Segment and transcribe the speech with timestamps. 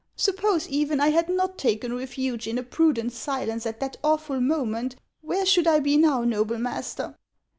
[0.15, 4.95] Suppose, even, I had not taken refuge in a prudent silence at that awful moment,
[5.21, 7.15] where should I be now, noble master